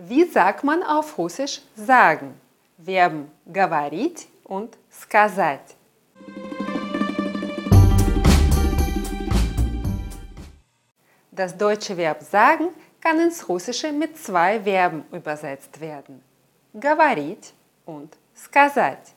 [0.00, 2.38] Wie sagt man auf Russisch sagen?
[2.84, 5.74] Verben говорить und сказать.
[11.30, 12.68] Das deutsche Verb sagen
[13.00, 16.22] kann ins Russische mit zwei Verben übersetzt werden.
[16.74, 17.54] Говорить
[17.86, 19.14] und сказать.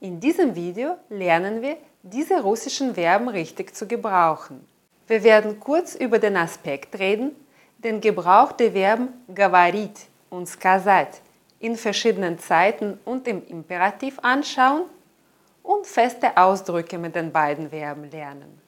[0.00, 4.66] In diesem Video lernen wir, diese russischen Verben richtig zu gebrauchen.
[5.06, 7.36] Wir werden kurz über den Aspekt reden,
[7.80, 11.20] den Gebrauch der Verben говорить und сказать
[11.60, 14.82] in verschiedenen Zeiten und im Imperativ anschauen
[15.62, 18.60] und feste Ausdrücke mit den beiden Verben lernen.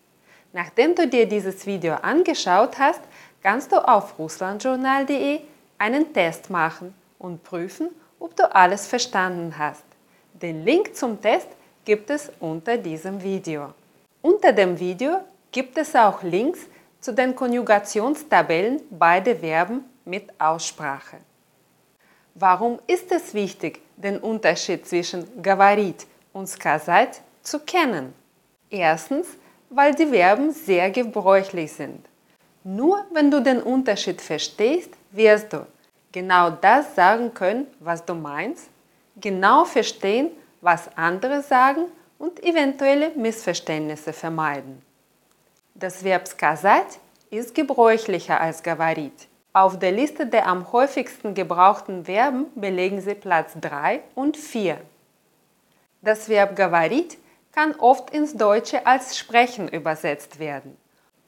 [0.52, 3.00] Nachdem du dir dieses Video angeschaut hast,
[3.42, 5.40] kannst du auf russlandjournal.de
[5.78, 9.84] einen Test machen und prüfen, ob du alles verstanden hast.
[10.32, 11.48] Den Link zum Test
[11.84, 13.74] gibt es unter diesem Video.
[14.22, 15.20] Unter dem Video
[15.52, 16.60] gibt es auch Links
[17.02, 21.18] zu den Konjugationstabellen beider Verben mit Aussprache.
[22.34, 28.14] Warum ist es wichtig, den Unterschied zwischen говорить und сказать zu kennen?
[28.70, 29.28] Erstens,
[29.70, 32.06] weil die Verben sehr gebräuchlich sind.
[32.64, 35.66] Nur wenn du den Unterschied verstehst, wirst du
[36.12, 38.68] genau das sagen können, was du meinst,
[39.16, 40.30] genau verstehen,
[40.60, 41.86] was andere sagen
[42.18, 44.82] und eventuelle Missverständnisse vermeiden.
[45.74, 46.98] Das Verb сказать
[47.37, 49.27] ist gebräuchlicher als Gavarit.
[49.53, 54.77] Auf der Liste der am häufigsten gebrauchten Verben belegen sie Platz 3 und 4.
[56.01, 57.17] Das Verb Gavarit
[57.51, 60.75] kann oft ins Deutsche als Sprechen übersetzt werden.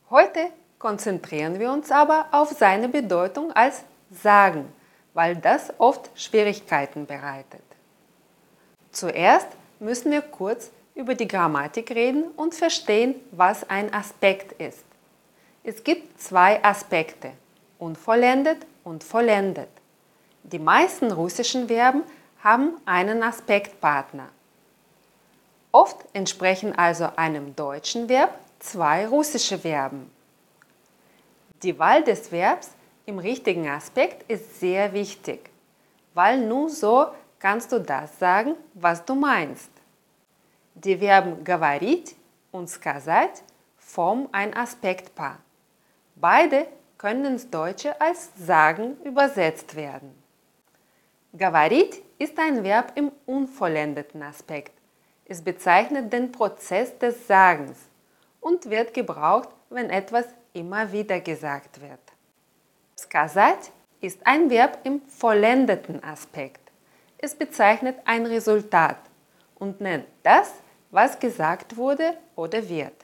[0.09, 0.39] Heute
[0.79, 4.71] konzentrieren wir uns aber auf seine Bedeutung als Sagen,
[5.13, 7.63] weil das oft Schwierigkeiten bereitet.
[8.91, 9.47] Zuerst
[9.79, 14.83] müssen wir kurz über die Grammatik reden und verstehen, was ein Aspekt ist.
[15.64, 17.32] Es gibt zwei Aspekte,
[17.78, 19.68] unvollendet und vollendet.
[20.42, 22.02] Die meisten russischen Verben
[22.42, 24.28] haben einen Aspektpartner.
[25.72, 30.10] Oft entsprechen also einem deutschen Verb zwei russische Verben.
[31.62, 32.70] Die Wahl des Verbs
[33.06, 35.50] im richtigen Aspekt ist sehr wichtig,
[36.14, 37.06] weil nur so
[37.38, 39.70] kannst du das sagen, was du meinst.
[40.74, 42.16] Die Verben говорить
[42.50, 43.42] und сказать
[43.78, 45.38] formen ein Aspektpaar.
[46.16, 46.66] Beide
[46.98, 50.14] können ins Deutsche als sagen übersetzt werden.
[51.32, 54.72] Говорить ist ein Verb im unvollendeten Aspekt.
[55.24, 57.78] Es bezeichnet den Prozess des Sagens
[58.40, 62.00] und wird gebraucht, wenn etwas immer wieder gesagt wird.
[62.98, 63.70] Сказать
[64.00, 66.60] ist ein Verb im vollendeten Aspekt.
[67.16, 68.98] Es bezeichnet ein Resultat
[69.58, 70.52] und nennt das,
[70.90, 72.94] was gesagt wurde oder wird.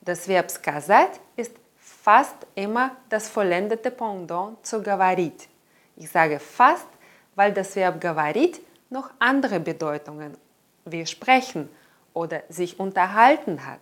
[0.00, 1.54] Das Verb сказать ist
[1.98, 5.48] fast immer das vollendete Pendant zu говорить.
[5.96, 6.86] Ich sage fast,
[7.34, 10.36] weil das Verb говорить noch andere Bedeutungen
[10.84, 11.68] wie sprechen
[12.12, 13.80] oder sich unterhalten hat.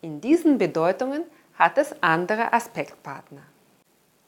[0.00, 1.22] In diesen Bedeutungen
[1.58, 3.42] hat es andere Aspektpartner.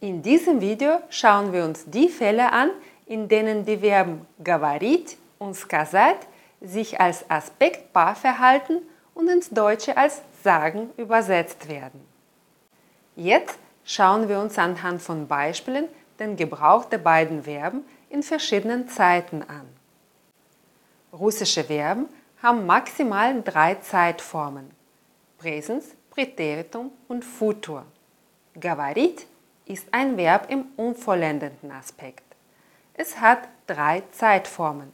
[0.00, 2.70] In diesem Video schauen wir uns die Fälle an,
[3.06, 6.18] in denen die Verben говорить und сказать
[6.60, 8.82] sich als Aspektpaar verhalten
[9.14, 12.09] und ins Deutsche als sagen übersetzt werden.
[13.14, 19.42] Jetzt schauen wir uns anhand von Beispielen den Gebrauch der beiden Verben in verschiedenen Zeiten
[19.42, 19.66] an.
[21.12, 22.08] Russische Verben
[22.42, 24.70] haben maximal drei Zeitformen:
[25.38, 27.84] Präsens, Präteritum und Futur.
[28.54, 29.26] Говорить
[29.66, 32.24] ist ein Verb im unvollendeten Aspekt.
[32.94, 34.92] Es hat drei Zeitformen: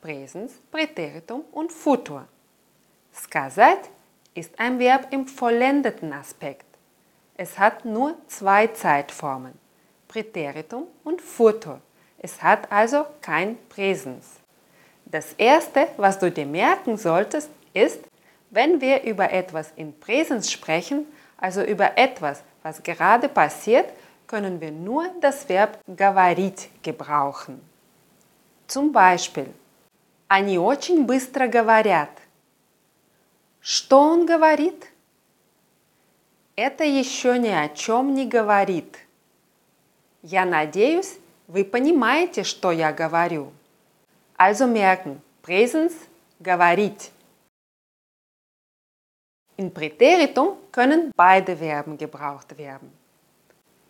[0.00, 2.26] Präsens, Präteritum und Futur.
[3.12, 3.90] Сказать
[4.34, 6.66] ist ein Verb im vollendeten Aspekt.
[7.36, 9.52] Es hat nur zwei Zeitformen:
[10.08, 11.80] Präteritum und Futur.
[12.18, 14.26] Es hat also kein Präsens.
[15.06, 18.00] Das Erste, was du dir merken solltest, ist,
[18.50, 21.06] wenn wir über etwas in Präsens sprechen,
[21.38, 23.86] also über etwas, was gerade passiert,
[24.26, 27.60] können wir nur das Verb говорить gebrauchen.
[28.66, 29.52] Zum Beispiel,
[30.28, 32.10] они очень быстро говорят.
[33.60, 34.86] Что он говорит?
[36.56, 38.98] Это еще ни о чем не говорит.
[40.22, 41.18] Я надеюсь,
[41.48, 43.52] вы понимаете, что я говорю.
[44.38, 45.92] Also merken, Präsens
[46.38, 47.10] говорить.
[49.56, 52.90] In Präteritum können beide Verben gebraucht werden.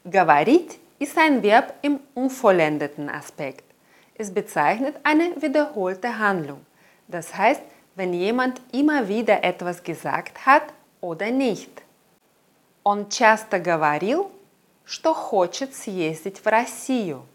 [0.04, 3.64] Говорить ist ein Verb im unvollendeten Aspekt.
[4.14, 6.64] Es bezeichnet eine wiederholte Handlung.
[7.08, 7.62] Das heißt,
[7.94, 10.62] wenn jemand immer wieder etwas gesagt hat
[11.00, 11.70] oder nicht.
[12.87, 14.31] Он часто говорил,
[14.85, 17.25] что хочет съездить в Россию.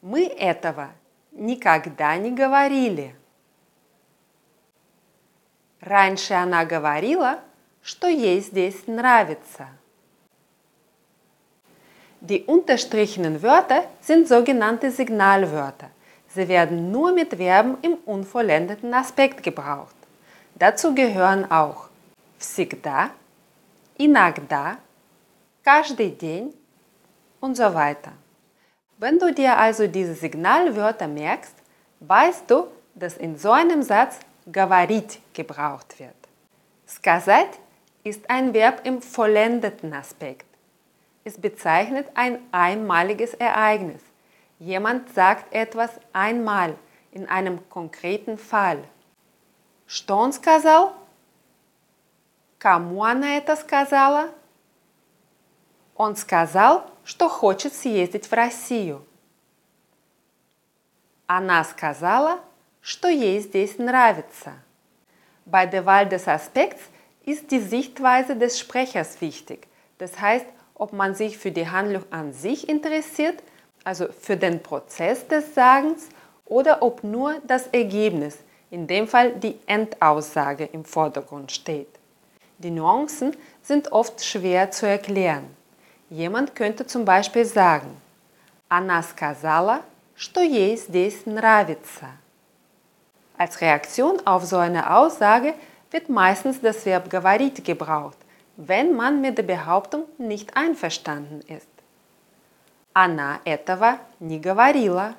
[0.00, 0.88] Мы этого
[1.30, 3.14] никогда не говорили.
[5.82, 7.40] Раньше она говорила,
[7.82, 9.68] что ей здесь nравится.
[12.22, 15.90] Die unterstrichenen Wörter sind sogenannte Signalwörter.
[16.34, 19.94] Sie werden nur mit Verben im unvollendeten Aspekt gebraucht.
[20.54, 21.90] Dazu gehören auch
[22.43, 23.11] всегда,
[23.97, 24.77] иногда,
[25.63, 26.53] каждый день
[27.39, 28.13] und so weiter.
[28.97, 31.55] Wenn du dir also diese Signalwörter merkst,
[32.01, 36.15] weißt du, dass in so einem Satz говорить gebraucht wird.
[36.85, 37.59] Сказать
[38.03, 40.45] ist ein Verb im vollendeten Aspekt.
[41.23, 44.01] Es bezeichnet ein einmaliges Ereignis.
[44.59, 46.75] Jemand sagt etwas einmal
[47.11, 48.83] in einem konkreten Fall.
[49.85, 50.91] Что он сказал?
[52.63, 54.29] Кому она это сказала?
[55.95, 59.05] Он сказал, что хочет съездить в Россию.
[61.27, 62.39] Она сказала,
[62.81, 64.53] что ей здесь nравится.
[65.45, 66.81] Bei der Wahl des Aspekts
[67.25, 69.67] ist die Sichtweise des Sprechers wichtig.
[69.97, 70.45] Das heißt,
[70.75, 73.43] ob man sich für die Handlung an sich interessiert,
[73.83, 76.09] also für den Prozess des Sagens,
[76.45, 78.37] oder ob nur das Ergebnis,
[78.71, 81.89] in dem Fall die Endaussage, im Vordergrund steht.
[82.63, 85.45] Die Nuancen sind oft schwer zu erklären.
[86.09, 87.89] Jemand könnte zum Beispiel sagen,
[88.67, 89.81] Она сказала,
[90.15, 92.07] что ей здесь нравится.
[93.37, 95.53] Als Reaktion auf so eine Aussage
[95.89, 98.17] wird meistens das Verb говорить gebraucht,
[98.57, 101.69] wenn man mit der Behauptung nicht einverstanden ist.
[102.93, 105.15] Она этого не говорила.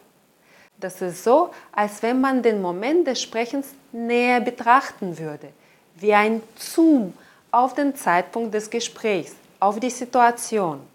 [0.79, 5.49] Das ist so, als wenn man den Moment des Sprechens näher betrachten würde,
[5.97, 7.15] wie ein Zoom
[7.55, 10.87] auf den Zeitpunkt des Gesprächs, auf die Situation.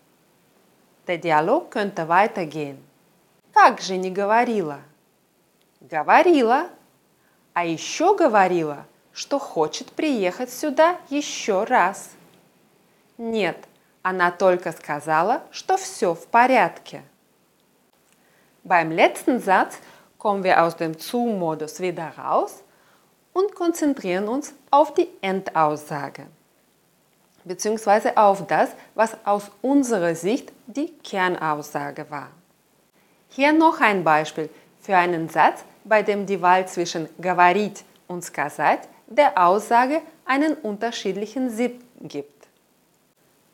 [1.07, 2.77] Der Dialog könnte weitergehen.
[3.53, 4.79] Как же не говорила?
[5.81, 6.69] Говорила,
[7.53, 12.09] а еще говорила, что хочет приехать сюда еще раз.
[13.17, 13.57] Нет,
[14.01, 17.03] она только сказала, что все в порядке.
[18.63, 19.77] Beim letzten Satz
[20.17, 22.63] kommen wir aus dem Zu-Modus wieder raus
[23.31, 26.27] und konzentrieren uns auf die Endaussage
[27.49, 28.11] bzw.
[28.15, 32.29] auf das, was aus unserer Sicht die Kernaussage war.
[33.29, 34.49] Hier noch ein Beispiel
[34.81, 41.49] für einen Satz, bei dem die Wahl zwischen говорить und сказать der Aussage einen unterschiedlichen
[41.49, 42.47] Sinn gibt.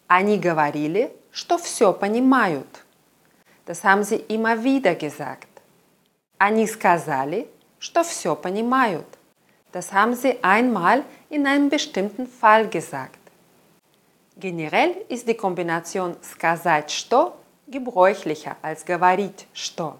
[0.08, 2.84] Они говорили, что все понимают.
[3.66, 5.48] Das haben sie immer wieder gesagt.
[6.38, 7.48] Они сказали,
[7.80, 9.06] что все понимают.
[9.72, 13.19] Das haben sie einmal in einem bestimmten Fall gesagt.
[14.38, 17.34] Generell ist die Kombination сказать что
[17.68, 20.00] gebräuchlicher als говорить что.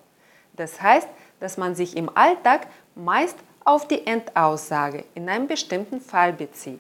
[0.54, 1.08] Das heißt,
[1.40, 6.80] dass man sich im Alltag meist auf die Endaussage in einem bestimmten Fall bezieht.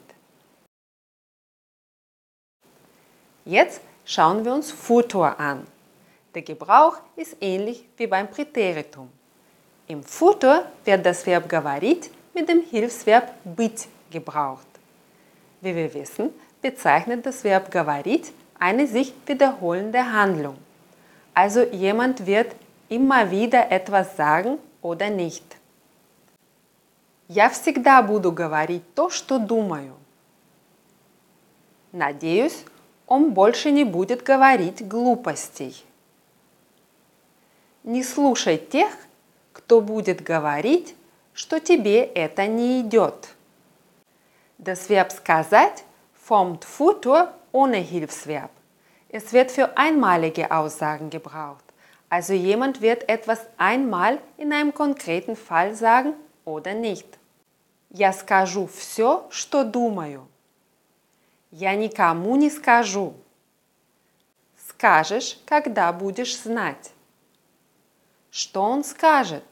[3.45, 5.65] Jetzt schauen wir uns Futur an.
[6.33, 9.09] Der Gebrauch ist ähnlich wie beim Präteritum.
[9.87, 14.67] Im Futur wird das Verb говорить mit dem Hilfsverb быть gebraucht.
[15.59, 16.29] Wie wir wissen,
[16.62, 20.56] bezeichnet das Verb говорить eine sich wiederholende Handlung.
[21.34, 22.54] Also jemand wird
[22.88, 25.44] immer wieder etwas sagen oder nicht.
[27.28, 29.94] Я всегда буду говорить то, что думаю.
[31.90, 32.64] Надеюсь,
[33.06, 35.84] он больше не будет говорить глупостей.
[37.82, 38.90] Не слушай тех,
[39.52, 40.94] кто будет говорить,
[41.34, 43.28] что тебе это не идет.
[44.58, 45.84] Das Verb сказать
[46.26, 48.50] formt Futur ohne Hilfsverb.
[49.08, 51.64] Es wird für einmalige Aussagen gebraucht.
[52.08, 56.14] Also jemand wird etwas einmal in einem konkreten Fall sagen
[56.44, 57.06] oder nicht.
[57.90, 60.26] Я скажу все, что думаю.
[61.52, 63.14] Я никому не скажу.
[64.68, 66.90] Скажешь, когда будешь знать.
[68.32, 69.44] Что он скажет?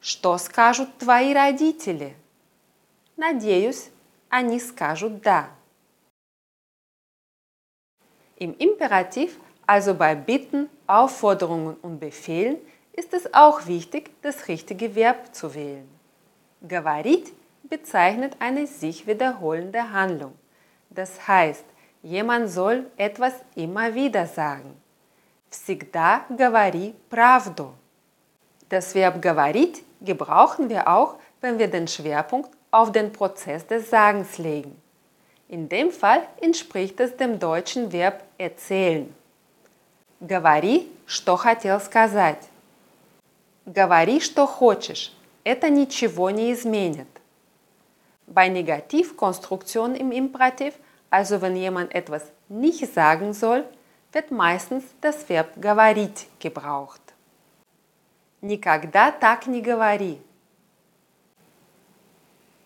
[0.00, 2.14] Что скажут твои родители?
[3.16, 3.90] Надеюсь,
[4.28, 5.50] они скажут «да».
[8.39, 12.57] Im Imperativ, also bei Bitten, Aufforderungen und Befehlen,
[12.93, 15.87] ist es auch wichtig, das richtige Verb zu wählen.
[16.61, 17.33] Говорить
[17.63, 20.33] bezeichnet eine sich wiederholende Handlung.
[20.89, 21.65] Das heißt,
[22.03, 24.75] jemand soll etwas immer wieder sagen.
[25.49, 27.73] Всегда говори правду.
[28.69, 34.37] Das Verb говорить gebrauchen wir auch, wenn wir den Schwerpunkt auf den Prozess des Sagens
[34.37, 34.81] legen.
[35.49, 39.13] In dem Fall entspricht es dem deutschen Verb erzählen.
[40.19, 42.49] Говори, что хотел сказать.
[43.65, 45.13] Говори, что хочешь.
[45.43, 47.07] Это ничего не изменит.
[48.27, 50.73] Bei Negativkonstruktion im Imperativ,
[51.11, 53.65] also wenn jemand etwas nicht sagen soll,
[54.11, 57.01] wird meistens das Verb говорить gebraucht.
[58.41, 60.19] Никогда так не говори.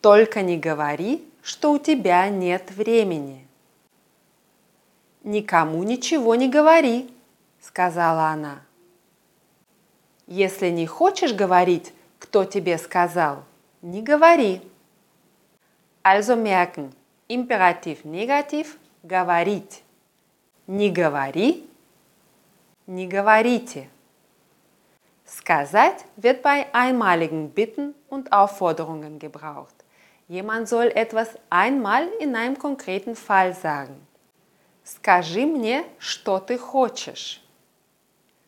[0.02, 3.47] Только не говори, что у тебя нет времени.
[5.23, 7.15] Никому ничего не говори,
[7.61, 8.63] сказала она.
[10.27, 13.45] Если не хочешь говорить, кто тебе сказал,
[13.83, 14.63] не говори.
[16.03, 16.95] Also merken,
[17.29, 19.83] Imperativ Negativ говорить.
[20.67, 21.69] Не говори,
[22.87, 23.91] не говорите.
[25.27, 29.84] Сказать wird bei einmaligen Bitten und Aufforderungen gebraucht.
[30.28, 34.06] Jemand soll etwas einmal in einem konkreten Fall sagen.
[34.84, 37.42] Скажи мне, что ты хочешь.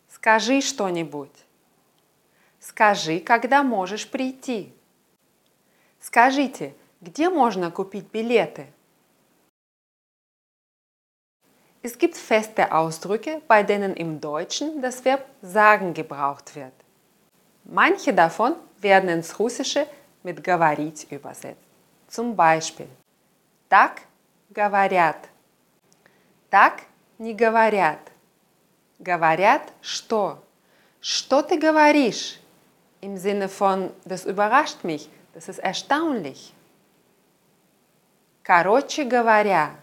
[0.08, 1.46] Скажи что-нибудь.
[2.60, 4.72] Скажи, когда можешь прийти.
[6.00, 8.68] Скажите, где можно купить билеты?
[11.84, 16.74] Es gibt feste Ausdrücke, bei denen im Deutschen das Verb sagen gebraucht wird.
[17.64, 19.88] Manche davon werden ins Russische
[20.22, 21.65] mit говорить übersetzt.
[22.16, 22.88] Zum Beispiel
[23.72, 24.02] Так
[24.50, 25.30] говорят.
[26.50, 26.84] Так
[27.20, 28.00] не говорят.
[29.00, 30.44] Говорят что?
[31.00, 32.38] Что ты говоришь?
[33.00, 36.54] Im Sinne von, das überrascht mich, das ist erstaunlich.
[38.44, 39.76] Короче говоря.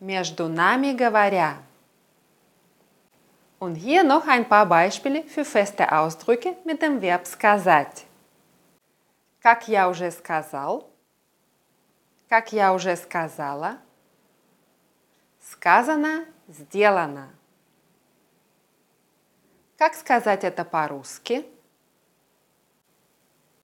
[0.00, 1.58] Между нами говоря.
[3.60, 8.03] Und hier noch ein paar Beispiele für feste Ausdrücke mit dem Verb сказать.
[9.45, 10.89] Как я уже сказал,
[12.29, 13.77] как я уже сказала,
[15.39, 17.29] сказано, сделано.
[19.77, 21.45] Как сказать это по-русски?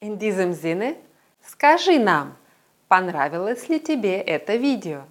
[0.02, 0.98] In diesem Sinne,
[1.42, 2.38] скажи нам,
[2.88, 5.06] понравилось ли тебе это видео.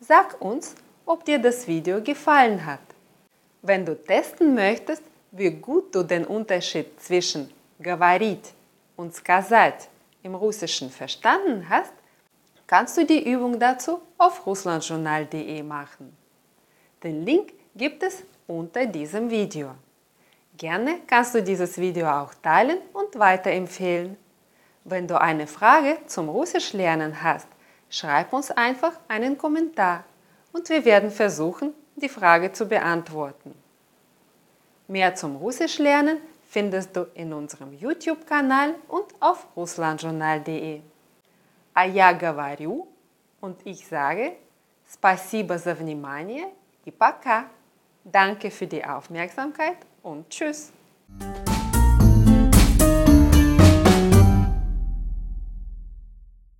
[0.00, 0.74] Sag uns,
[1.06, 2.80] ob dir das Video gefallen hat.
[3.62, 7.48] Wenn du testen möchtest, wie gut du den Unterschied zwischen
[7.78, 8.54] говорить
[8.95, 9.89] und сказать
[10.23, 11.93] im Russischen verstanden hast,
[12.67, 16.15] kannst du die Übung dazu auf russlandjournal.de machen.
[17.03, 19.71] Den Link gibt es unter diesem Video.
[20.57, 24.17] Gerne kannst du dieses Video auch teilen und weiterempfehlen.
[24.83, 27.47] Wenn du eine Frage zum Russischlernen hast,
[27.89, 30.03] schreib uns einfach einen Kommentar
[30.51, 33.55] und wir werden versuchen, die Frage zu beantworten.
[34.87, 36.17] Mehr zum Russischlernen
[36.53, 40.81] findest du in unserem YouTube-Kanal und auf russlandjournal.de.
[41.73, 42.87] А я говорю
[43.41, 44.35] und ich sage
[44.91, 46.49] Спасибо за внимание
[46.83, 47.45] и пока.
[48.03, 50.71] Danke für die Aufmerksamkeit und tschüss.